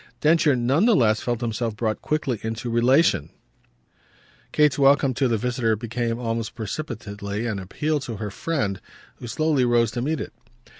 Densher 0.19 0.55
none 0.55 0.85
the 0.87 0.95
less 0.95 1.21
felt 1.21 1.41
himself 1.41 1.75
brought 1.75 2.01
quickly 2.01 2.39
into 2.41 2.71
relation; 2.71 3.29
Kate's 4.51 4.79
welcome 4.79 5.13
to 5.13 5.27
the 5.27 5.37
visitor 5.37 5.75
became 5.75 6.17
almost 6.17 6.55
precipitately 6.55 7.45
an 7.45 7.59
appeal 7.59 7.99
to 7.99 8.15
her 8.15 8.31
friend, 8.31 8.81
who 9.17 9.27
slowly 9.27 9.63
rose 9.63 9.91
to 9.91 10.01
meet 10.01 10.19
it. 10.19 10.33